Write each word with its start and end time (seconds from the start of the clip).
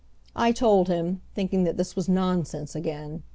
I 0.35 0.51
told 0.51 0.87
him, 0.87 1.21
thinking 1.35 1.63
that 1.65 1.77
this 1.77 1.95
was 1.95 2.09
nonsense 2.09 2.73
again. 2.73 3.21